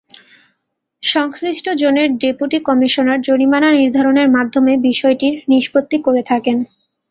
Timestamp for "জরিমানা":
3.21-3.69